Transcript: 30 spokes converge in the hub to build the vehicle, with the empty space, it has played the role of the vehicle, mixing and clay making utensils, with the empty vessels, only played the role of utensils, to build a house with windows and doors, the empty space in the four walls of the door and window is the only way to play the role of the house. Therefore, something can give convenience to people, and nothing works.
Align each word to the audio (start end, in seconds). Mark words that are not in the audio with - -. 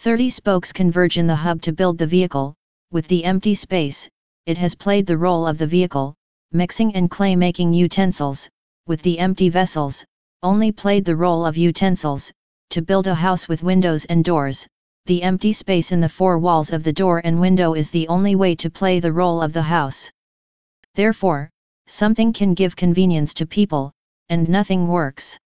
30 0.00 0.30
spokes 0.30 0.72
converge 0.72 1.18
in 1.18 1.26
the 1.26 1.36
hub 1.36 1.60
to 1.60 1.74
build 1.74 1.98
the 1.98 2.06
vehicle, 2.06 2.54
with 2.90 3.06
the 3.08 3.22
empty 3.22 3.54
space, 3.54 4.08
it 4.46 4.56
has 4.56 4.74
played 4.74 5.04
the 5.04 5.18
role 5.18 5.46
of 5.46 5.58
the 5.58 5.66
vehicle, 5.66 6.14
mixing 6.52 6.94
and 6.94 7.10
clay 7.10 7.36
making 7.36 7.74
utensils, 7.74 8.48
with 8.86 9.02
the 9.02 9.18
empty 9.18 9.50
vessels, 9.50 10.02
only 10.42 10.72
played 10.72 11.04
the 11.04 11.14
role 11.14 11.44
of 11.44 11.58
utensils, 11.58 12.32
to 12.70 12.80
build 12.80 13.08
a 13.08 13.14
house 13.14 13.46
with 13.46 13.62
windows 13.62 14.06
and 14.06 14.24
doors, 14.24 14.66
the 15.04 15.22
empty 15.22 15.52
space 15.52 15.92
in 15.92 16.00
the 16.00 16.08
four 16.08 16.38
walls 16.38 16.72
of 16.72 16.82
the 16.82 16.94
door 16.94 17.20
and 17.22 17.38
window 17.38 17.74
is 17.74 17.90
the 17.90 18.08
only 18.08 18.34
way 18.34 18.54
to 18.54 18.70
play 18.70 19.00
the 19.00 19.12
role 19.12 19.42
of 19.42 19.52
the 19.52 19.60
house. 19.60 20.10
Therefore, 20.94 21.50
something 21.86 22.32
can 22.32 22.54
give 22.54 22.74
convenience 22.74 23.34
to 23.34 23.44
people, 23.44 23.92
and 24.30 24.48
nothing 24.48 24.88
works. 24.88 25.38